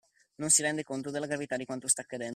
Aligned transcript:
Non 0.39 0.49
si 0.49 0.63
rende 0.63 0.81
conto 0.83 1.11
della 1.11 1.27
gravità 1.27 1.57
di 1.57 1.65
quanto 1.65 1.87
sta 1.87 2.01
accadendo? 2.01 2.29